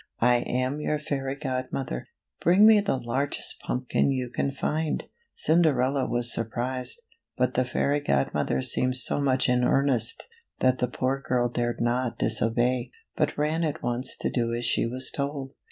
I 0.23 0.37
am 0.37 0.79
your 0.81 0.97
fairy 0.97 1.35
godmother. 1.35 2.07
Bring 2.39 2.65
me 2.65 2.81
the 2.81 2.97
largest 2.97 3.59
pumpkin 3.61 4.09
you 4.11 4.31
can 4.31 4.49
find." 4.51 5.07
Cinderella 5.35 6.07
was 6.07 6.33
surprised, 6.33 7.03
but 7.37 7.53
the 7.53 7.63
fairy 7.63 7.99
godmother 7.99 8.63
seemed 8.63 8.97
so 8.97 9.21
much 9.21 9.47
in 9.47 9.63
earnest, 9.63 10.27
that 10.57 10.79
the 10.79 10.87
poor 10.87 11.21
girl 11.21 11.49
dared 11.49 11.81
not 11.81 12.17
disobey, 12.17 12.89
but 13.15 13.37
ran 13.37 13.63
at 13.63 13.83
once 13.83 14.17
to 14.21 14.31
do 14.31 14.51
as 14.55 14.65
she 14.65 14.87
was 14.87 15.11
told. 15.11 15.53